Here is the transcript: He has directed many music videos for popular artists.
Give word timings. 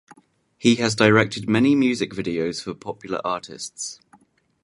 He 0.57 0.77
has 0.77 0.95
directed 0.95 1.47
many 1.47 1.75
music 1.75 2.09
videos 2.09 2.59
for 2.63 2.73
popular 2.73 3.21
artists. 3.23 3.99